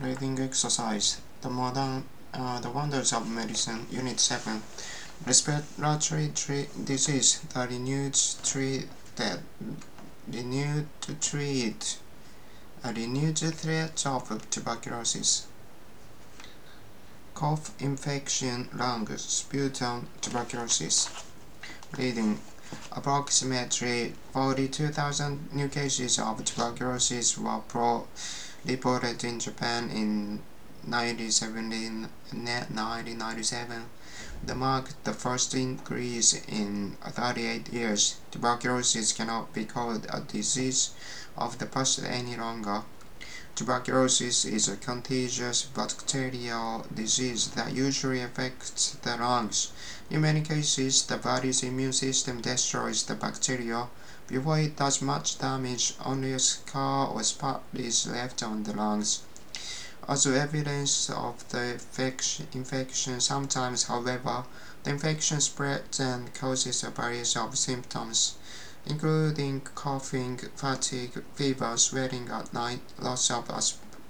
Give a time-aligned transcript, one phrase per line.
[0.00, 1.20] Breathing exercise.
[1.42, 3.86] The modern, uh, the wonders of medicine.
[3.90, 4.62] Unit seven.
[5.26, 6.32] Respiratory
[6.84, 7.40] disease.
[7.52, 9.40] The renewed treat that
[10.26, 11.98] renewed to treat
[12.82, 15.46] a renewed threat of tuberculosis.
[17.34, 21.10] Cough, infection, lungs, sputum, tuberculosis.
[21.98, 22.40] Reading
[22.92, 27.58] Approximately 42,000 new cases of tuberculosis were
[28.64, 30.40] reported in Japan in
[30.84, 33.84] 1997.
[34.44, 38.16] The marked the first increase in 38 years.
[38.30, 40.90] Tuberculosis cannot be called a disease
[41.36, 42.82] of the past any longer.
[43.54, 49.72] Tuberculosis is a contagious bacterial disease that usually affects the lungs.
[50.08, 53.88] In many cases, the body's immune system destroys the bacteria
[54.30, 55.94] before it does much damage.
[56.04, 59.20] Only a scar or spot is left on the lungs.
[60.08, 61.80] As evidence of the
[62.54, 64.44] infection, sometimes, however,
[64.84, 68.36] the infection spreads and causes a variety of symptoms
[68.86, 73.48] including coughing, fatigue, fever, sweating at night, loss of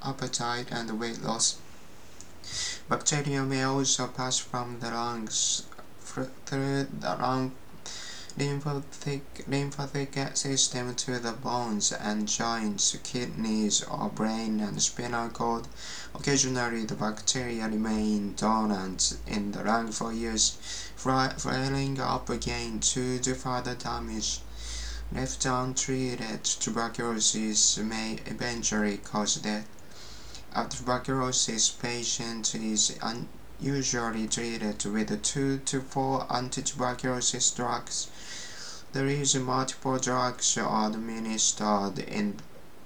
[0.02, 1.58] appetite, and weight loss.
[2.88, 5.64] Bacteria may also pass from the lungs
[6.00, 7.52] through the lung
[8.41, 15.69] lymphatic, lymphatic system to the bones and joints, kidneys, or brain and spinal cord.
[16.14, 20.56] Occasionally, the bacteria remain dormant in the lung for years,
[20.97, 24.41] flaring up again to do further damage.
[25.12, 29.69] Left untreated, tuberculosis may eventually cause death.
[30.56, 32.97] A tuberculosis patient is
[33.61, 38.08] usually treated with two to four anti-tuberculosis drugs.
[38.92, 42.41] The reason multiple drugs are administered in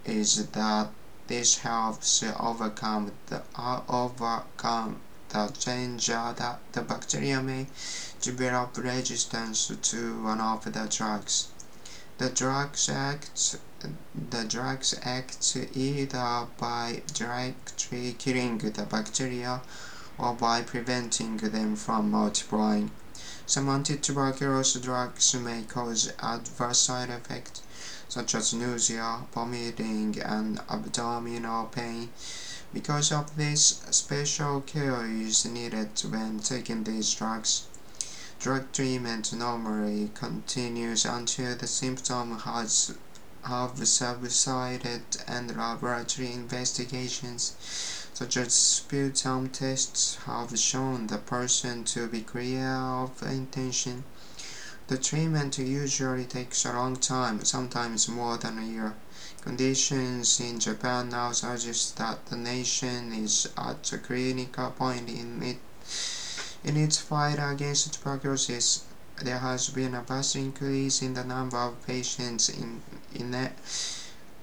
[0.05, 0.91] is that
[1.27, 7.67] this helps overcome the uh, overcome the danger that the bacteria may
[8.21, 11.49] develop resistance to one of the drugs.
[12.19, 13.57] The drugs act
[14.31, 19.61] the drugs act either by directly killing the bacteria
[20.19, 22.91] or by preventing them from multiplying.
[23.47, 27.63] Some anti-tuberculosis drugs may cause adverse side effects
[28.15, 32.11] such as nausea, vomiting, and abdominal pain.
[32.73, 37.65] Because of this, special care is needed when taking these drugs.
[38.39, 42.95] Drug treatment normally continues until the symptom has
[43.45, 52.23] have subsided and laboratory investigations such as sputum tests have shown the person to be
[52.23, 54.05] clear of intention.
[54.87, 58.95] The treatment usually takes a long time, sometimes more than a year.
[59.43, 65.59] Conditions in Japan now suggest that the nation is at a critical point in it
[66.65, 68.85] in its fight against tuberculosis,
[69.23, 72.81] there has been a vast increase in the number of patients in,
[73.15, 73.33] in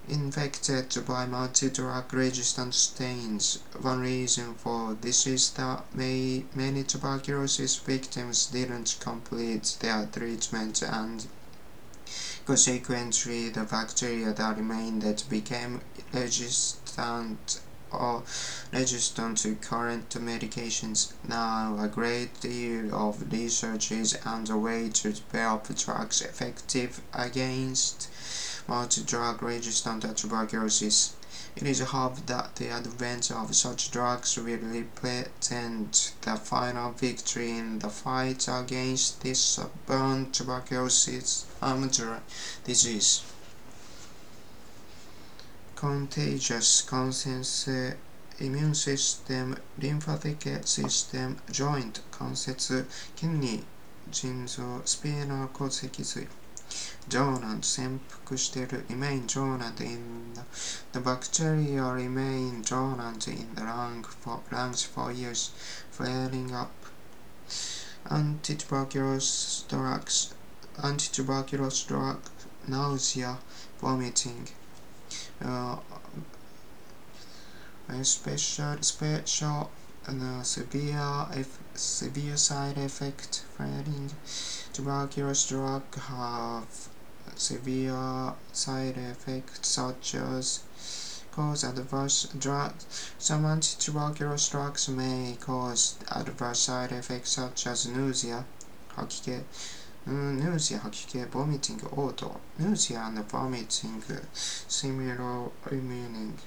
[0.08, 3.60] infected by multi-drug resistant strains.
[3.80, 11.26] One reason for this is that may, many tuberculosis victims didn't complete their treatment and
[12.46, 17.62] consequently the bacteria that remained became resistant
[17.92, 18.24] or
[18.72, 21.12] resistant to current medications.
[21.28, 28.10] Now, a great deal of research is underway to develop drugs effective against
[28.71, 31.15] multi-drug resistant tuberculosis.
[31.57, 37.79] It is hoped that the advent of such drugs will represent the final victory in
[37.79, 41.47] the fight against this stubborn tuberculosis
[42.65, 43.23] disease
[45.77, 47.69] contagious conscience
[48.39, 53.63] immune system lymphatic system joint 関節筋に
[54.11, 56.27] 腎臓スピーナー骨脊髄
[57.10, 60.42] Jonah, simp kuşları remain Jonah in the,
[60.94, 65.52] the bacteria remain Jonah in the lung for, lungs for years,
[65.92, 66.72] flaring up.
[68.06, 70.34] Antituberculous drugs,
[70.78, 72.20] antituberculous drug,
[72.68, 73.38] nausea,
[73.82, 74.48] vomiting.
[75.44, 75.78] Uh,
[78.04, 79.70] special special
[80.08, 81.28] uh, severe
[81.76, 84.12] severe side effect flaring
[84.81, 86.89] drug have
[87.35, 90.61] severe side effects such as
[91.33, 93.13] cause adverse drugs.
[93.19, 98.45] Some anti-tuberculosis drugs may cause adverse side effects such as nausea,
[98.95, 99.45] 吐き気
[100.07, 104.03] nausea, 吐き気 vomiting, 嘔吐 nausea and vomiting
[104.35, 106.39] similar meaning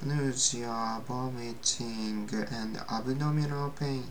[0.00, 4.04] nausea, vomiting, and abdominal pain.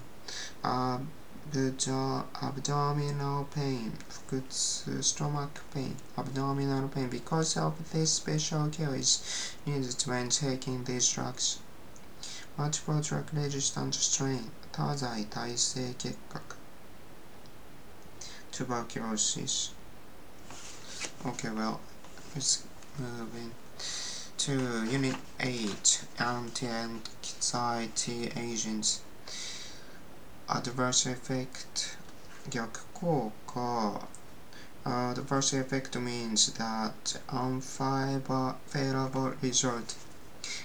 [1.52, 3.94] Abdo abdominal pain,
[5.00, 7.10] stomach pain, abdominal pain.
[7.10, 11.60] Because of this special care is needed when taking these drugs.
[12.58, 16.42] Multiple drug resistant strain, 多剤耐性结核
[18.52, 19.72] tuberculosis.
[21.26, 21.80] Okay, well,
[22.36, 22.64] let's
[23.00, 23.52] move in
[24.38, 29.02] to Unit 8 Anti-anxiety agents.
[30.52, 31.96] Adverse effect
[32.50, 34.10] 逆効果
[34.84, 39.96] Adverse effect means that unfavorable result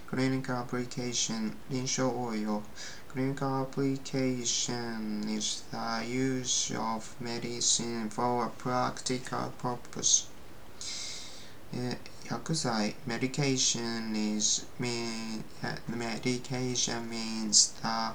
[0.08, 2.64] clinical application 临床応用
[3.14, 10.24] clinical application is the use of medicine for a practical purpose
[12.28, 15.44] 薬剤 medication is mean
[15.86, 18.12] medication means the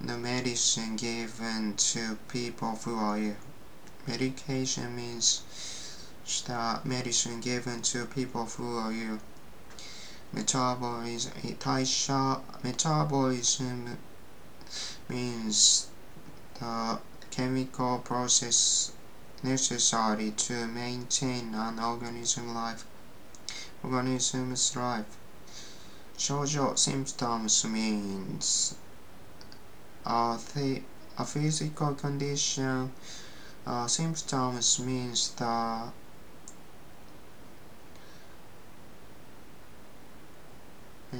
[0.00, 3.36] the medicine given to people who are
[4.06, 5.42] medication means
[6.46, 9.18] the medicine given to people who are ill
[10.32, 11.32] metabolism
[12.62, 13.98] metabolism
[15.08, 15.86] means
[16.60, 16.98] the
[17.30, 18.92] chemical process
[19.44, 22.84] necessary to maintain an organism life.
[23.82, 25.18] Organism's life.
[26.16, 28.74] 症状 symptoms means
[30.06, 30.82] a, th
[31.18, 32.92] a physical condition
[33.66, 35.92] uh, symptoms means the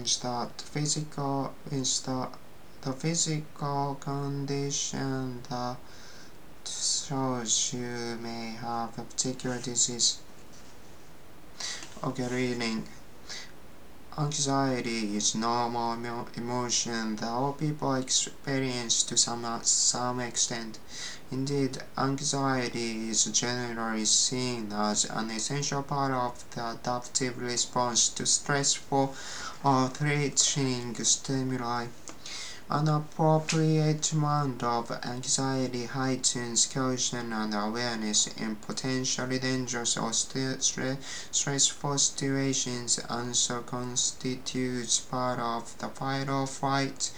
[0.03, 2.29] is that physical is the
[2.83, 5.77] the physical condition that
[6.67, 10.19] shows you may have a particular disease.
[12.03, 12.87] Okay, reading.
[14.17, 20.79] Anxiety is normal emotion that all people experience to some, some extent.
[21.33, 29.17] Indeed, anxiety is generally seen as an essential part of the adaptive response to stressful
[29.65, 31.89] or threatening stimuli.
[32.71, 42.99] An appropriate amount of anxiety heightens caution and awareness in potentially dangerous or stressful situations
[43.11, 47.11] and so constitutes part of the fight or flight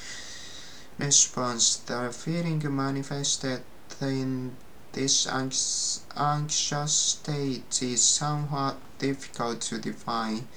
[0.98, 1.76] response.
[1.76, 3.62] The feeling manifested
[4.00, 4.56] in
[4.92, 10.48] this anxious state is somewhat difficult to define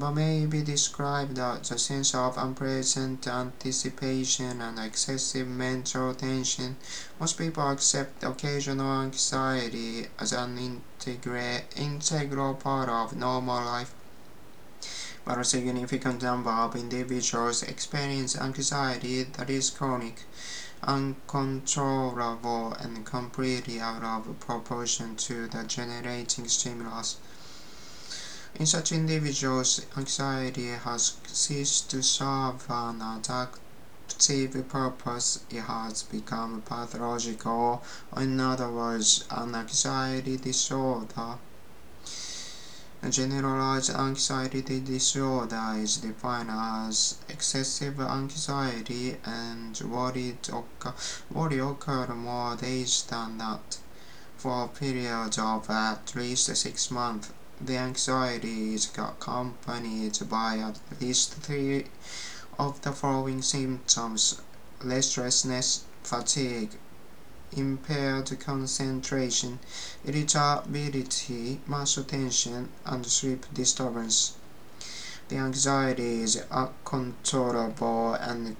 [0.00, 6.78] but may be described as a sense of unpleasant anticipation and excessive mental tension.
[7.20, 10.56] Most people accept occasional anxiety as an
[11.76, 13.92] integral part of normal life,
[15.26, 20.22] but a significant number of individuals experience anxiety that is chronic,
[20.82, 27.18] uncontrollable, and completely out of proportion to the generating stimulus.
[28.56, 37.82] In such individuals, anxiety has ceased to serve an adaptive purpose, it has become pathological,
[38.16, 41.38] in other words, an anxiety disorder.
[43.08, 50.36] Generalized anxiety disorder is defined as excessive anxiety and worry
[51.34, 53.78] occur more days than not
[54.36, 57.30] for a period of at least six months.
[57.62, 61.88] The anxiety is accompanied by at least three
[62.58, 64.40] of the following symptoms
[64.82, 66.78] restlessness, fatigue,
[67.52, 69.58] impaired concentration,
[70.06, 74.32] irritability, muscle tension, and sleep disturbance.
[75.28, 78.56] The anxiety is uncontrollable and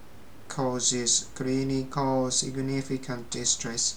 [0.48, 3.96] causes clinical significant distress.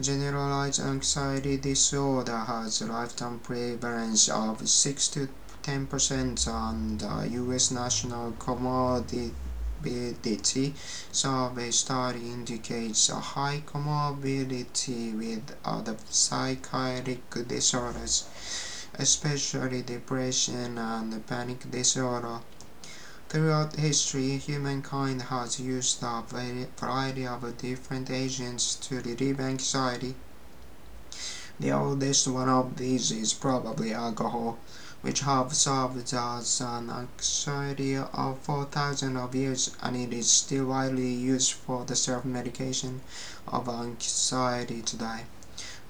[0.00, 5.28] Generalized anxiety disorder has a lifetime prevalence of 6 to
[5.62, 7.70] 10% and uh, the U.S.
[7.70, 9.34] National Comorbidity
[11.12, 18.24] Survey study indicates a high comorbidity with other psychiatric disorders,
[18.94, 22.40] especially depression and panic disorder.
[23.32, 26.22] Throughout history, humankind has used a
[26.78, 30.16] variety of different agents to relieve anxiety.
[31.58, 34.58] The oldest one of these is probably alcohol,
[35.00, 41.14] which have served as an anxiety of 4,000 of years and it is still widely
[41.14, 43.00] used for the self-medication
[43.48, 45.24] of anxiety today.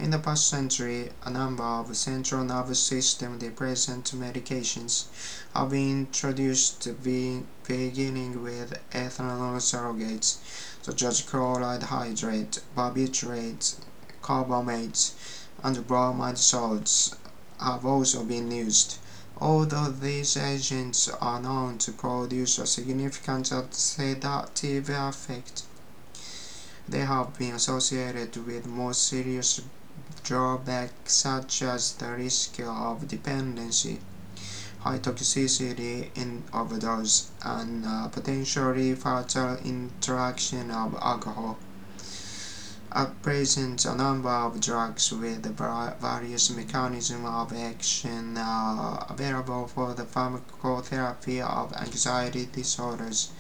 [0.03, 5.05] In the past century, a number of central nervous system depressant medications
[5.55, 10.39] have been introduced, beginning with ethanol surrogates
[10.83, 13.77] such as chloral hydrate, barbiturates,
[14.21, 15.13] carbamates,
[15.63, 17.15] and bromide salts
[17.61, 18.99] have also been used.
[19.41, 25.63] Although these agents are known to produce a significant sedative effect,
[26.89, 29.61] they have been associated with more serious
[30.23, 34.01] drawbacks such as the risk of dependency,
[34.81, 41.59] high toxicity in overdose, and uh, potentially fatal interaction of alcohol.
[42.95, 50.05] At present, a number of drugs with various mechanisms of action are available for the
[50.05, 53.31] pharmacotherapy of anxiety disorders.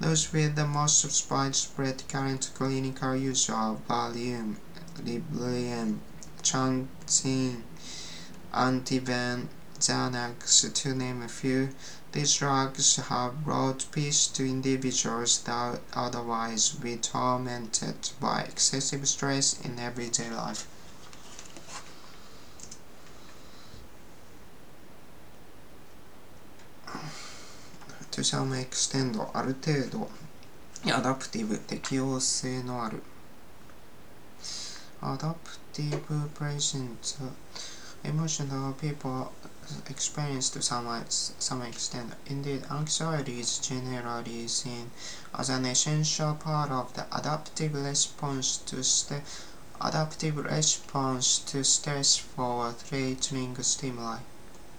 [0.00, 4.56] Those with the most widespread current clinical use are Valium,
[5.03, 5.99] Librium,
[6.43, 7.63] Chantine,
[8.53, 9.47] Ativan,
[9.79, 11.69] Xanax, to name a few.
[12.11, 19.79] These drugs have brought peace to individuals that otherwise be tormented by excessive stress in
[19.79, 20.67] everyday life.
[28.11, 30.09] To some extent ある程度
[30.91, 33.01] アダプティブ適応性のある
[35.04, 37.16] Adaptive present
[38.02, 39.32] emotional people
[39.88, 42.14] experience to some, some extent.
[42.26, 44.90] Indeed, anxiety is generally seen
[45.38, 48.82] as an essential part of the adaptive response to
[49.80, 54.18] adaptive response to stressful threatening stimuli.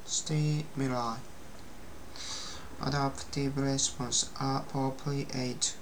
[0.05, 1.17] Stimuli.
[2.81, 5.75] Adaptive response appropriate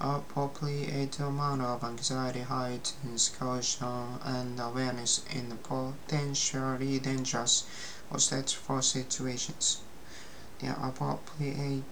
[0.00, 7.64] appropriate amount of anxiety heightens caution and awareness in potentially dangerous
[8.10, 9.82] or stressful situations.
[10.58, 11.84] The appropriate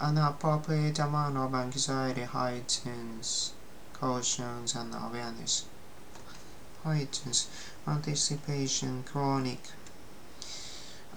[0.00, 3.52] an appropriate amount of anxiety heightens
[3.92, 5.64] caution and awareness.
[6.84, 7.48] Heightens
[7.86, 9.60] anticipation chronic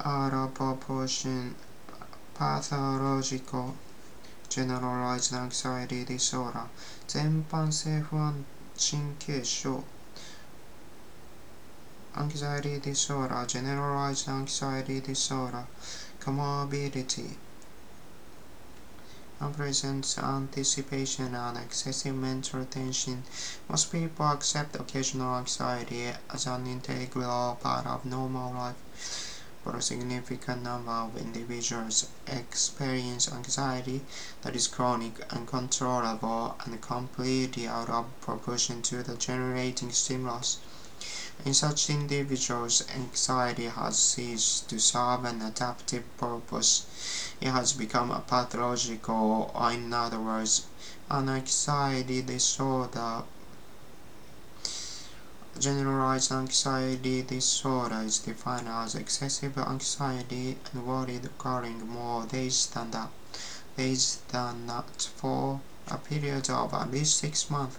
[0.03, 1.55] out of proportion
[2.33, 3.75] pathological
[4.50, 6.68] generalized anxiety disorder
[7.06, 8.44] 全般性不安
[8.76, 9.82] 神経症
[12.14, 15.64] anxiety disorder generalized anxiety disorder
[16.20, 17.36] comorbidity
[19.52, 23.22] presents anticipation and excessive mental tension.
[23.68, 29.29] Most people accept occasional anxiety as an integral part of normal life
[29.63, 34.01] but a significant number of individuals experience anxiety
[34.41, 40.57] that is chronic, uncontrollable, and completely out of proportion to the generating stimulus.
[41.43, 46.85] In such individuals, anxiety has ceased to serve an adaptive purpose.
[47.39, 50.67] It has become a pathological, or in other words,
[51.09, 53.23] an anxiety disorder
[55.59, 63.09] Generalized anxiety disorder is defined as excessive anxiety and worry occurring more days than that,
[63.77, 67.77] days than that for a period of at least six months.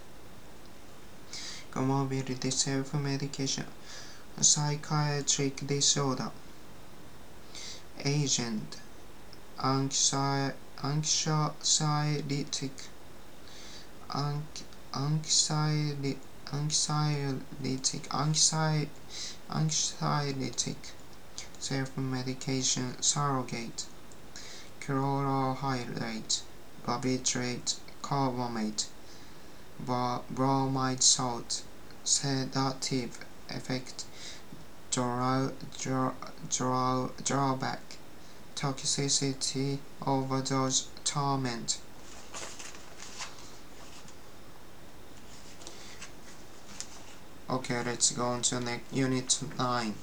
[1.71, 3.65] Comorbidity self-medication,
[4.39, 6.31] psychiatric disorder,
[8.05, 8.77] agent,
[9.59, 12.71] anxi anxiolytic,
[14.95, 16.19] anxiety
[16.51, 18.87] anxiolytic, anxi
[19.49, 20.91] anxiolytic,
[21.59, 23.85] self-medication surrogate,
[24.81, 26.41] chlorohydrate,
[26.85, 28.87] barbiturate, carbamate,
[29.79, 31.63] bromide salt,
[32.03, 33.19] sedative
[33.49, 34.05] effect,
[34.91, 36.11] draw, draw,
[36.49, 37.97] draw, drawback,
[38.55, 41.79] toxicity, overdose, torment.
[47.52, 49.94] Okay, let's go on to next unit 9.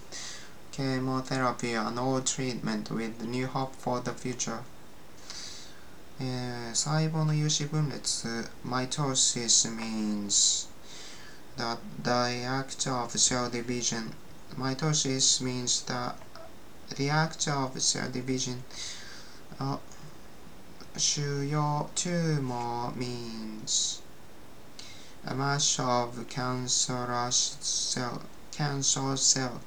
[0.71, 4.63] Chemotherapy and all treatment with new hope for the future.
[6.19, 10.67] えー、細胞の有子分裂 mitosis means
[11.57, 14.11] the, the act of cell division.
[14.57, 16.13] Mitosis means the,
[16.95, 18.63] the act of cell division.
[19.59, 19.77] Uh,
[20.97, 23.98] 腫瘍 tumor means
[25.25, 28.21] a mass of cancerous cell,
[28.51, 29.61] cancer cell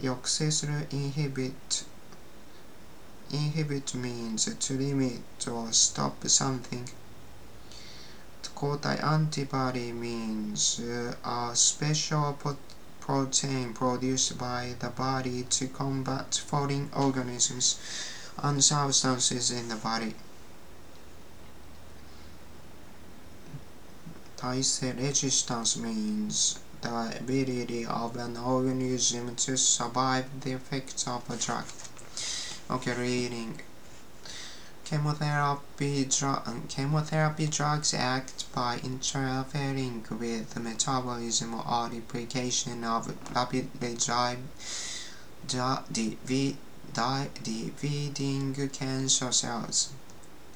[0.00, 1.84] 抑制する inhibit
[3.30, 6.84] inhibit means to limit or stop something
[8.42, 12.36] to Cold-type antibody means uh, a special
[13.00, 17.78] protein produced by the body to combat foreign organisms
[18.38, 20.14] and substances in the body.
[24.39, 24.63] Type
[24.97, 31.65] resistance means the ability of an organism to survive the effects of a drug.
[32.71, 33.59] Okay, reading.
[34.85, 43.97] Chemotherapy, dr um, chemotherapy drugs act by interfering with the metabolism or replication of rapidly
[47.43, 49.89] dividing cancer cells.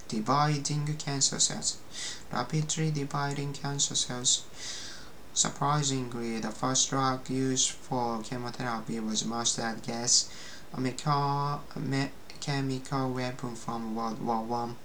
[0.07, 1.77] Dividing cancer cells.
[2.31, 4.43] Rapidly dividing cancer cells.
[5.33, 10.29] Surprisingly, the first drug used for chemotherapy was mustard gas,
[10.73, 10.79] a
[12.39, 14.75] chemical weapon from World War One.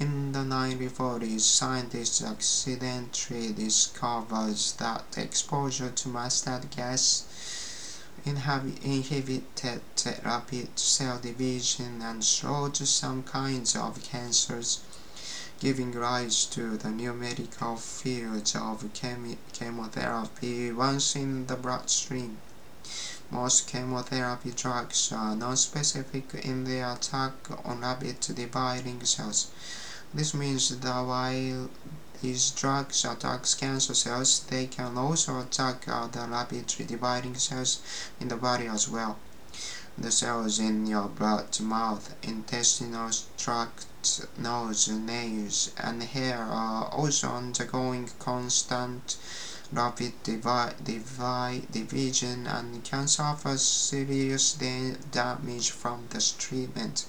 [0.00, 7.24] In the 1940s, scientists accidentally discovered that exposure to mustard gas
[8.26, 9.80] inhibited
[10.24, 14.80] rapid cell division and slowed some kinds of cancers,
[15.60, 18.84] giving rise to the new medical field of
[19.52, 22.38] chemotherapy once in the bloodstream.
[23.30, 27.32] Most chemotherapy drugs are non-specific in their attack
[27.64, 29.50] on rapid dividing cells.
[30.12, 31.70] This means that while
[32.22, 37.80] these drugs attack cancer cells, they can also attack uh, the rapidly dividing cells
[38.20, 39.18] in the body as well.
[39.98, 43.86] The cells in your blood, mouth, intestinal tract,
[44.38, 49.16] nose, nails, and hair are also undergoing constant
[49.72, 57.06] rapid divide, divide, division and can suffer serious damage from this treatment.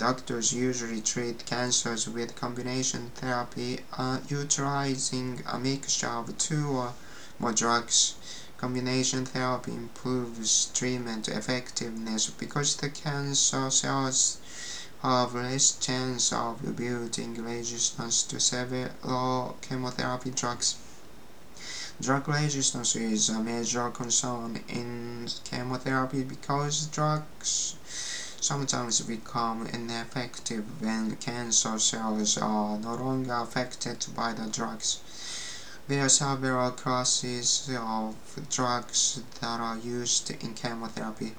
[0.00, 6.94] Doctors usually treat cancers with combination therapy uh, utilizing a mixture of two or
[7.38, 8.14] more drugs.
[8.56, 14.38] Combination therapy improves treatment effectiveness because the cancer cells
[15.02, 20.76] have less chance of building resistance to several chemotherapy drugs.
[22.00, 27.74] Drug resistance is a major concern in chemotherapy because drugs
[28.40, 35.00] sometimes become ineffective when cancer cells are no longer affected by the drugs.
[35.88, 38.14] There are several classes of
[38.48, 41.34] drugs that are used in chemotherapy.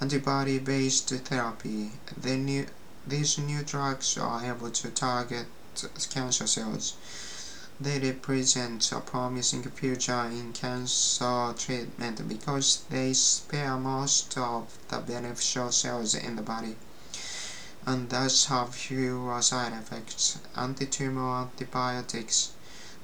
[0.00, 1.92] Antibody-based therapy.
[2.16, 2.66] The new,
[3.06, 5.46] these new drugs are able to target
[6.10, 6.94] cancer cells
[7.80, 15.72] they represent a promising future in cancer treatment because they spare most of the beneficial
[15.72, 16.76] cells in the body
[17.86, 20.38] and thus have fewer side effects.
[20.54, 22.50] Antitumor antibiotics.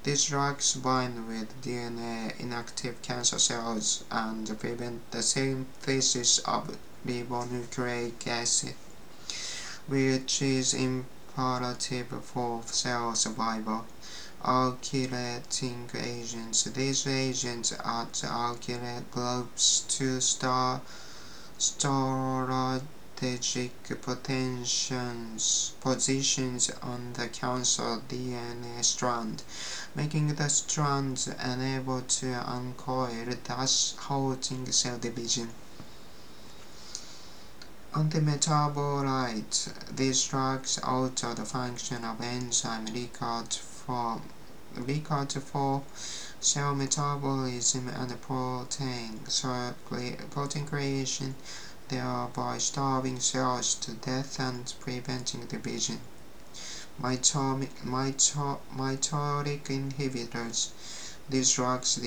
[0.03, 8.75] These drugs bind with DNA inactive cancer cells and prevent the synthesis of ribonucleic acid,
[9.87, 13.87] which is imperative for cell survival
[14.45, 16.65] alkylating agents.
[16.65, 20.83] These agents add alkylate groups to star
[21.59, 22.83] strategic
[24.03, 29.43] potentials, positions on the cancer DNA strand,
[29.95, 35.49] making the strands unable to uncoil, thus halting cell division.
[37.95, 39.97] Antimetabolite.
[39.97, 44.21] These drugs alter the function of enzyme required for
[44.75, 45.85] record for
[46.41, 49.21] cell metabolism and protein,
[50.31, 51.37] protein creation,
[51.87, 56.01] thereby starving cells to death and preventing division.
[57.01, 60.71] Mitotic, mitotic inhibitors.
[61.29, 62.01] These drugs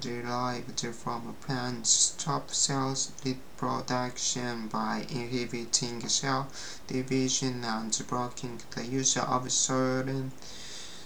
[0.00, 6.48] derived from plants stop cell reproduction by inhibiting cell
[6.86, 10.32] division and blocking the use of certain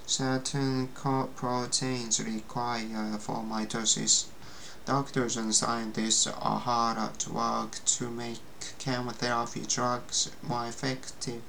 [0.09, 4.25] certain proteins required for mitosis.
[4.87, 8.41] Doctors and scientists are hard at work to make
[8.79, 11.43] chemotherapy drugs more effective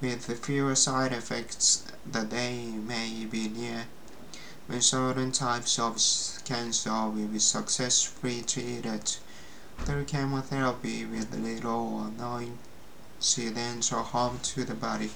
[0.00, 3.86] with fewer side effects that they may be near.
[4.68, 5.96] When certain types of
[6.44, 9.16] cancer will be successfully treated
[9.78, 12.48] through chemotherapy with little or no
[13.18, 15.10] incidental harm to the body.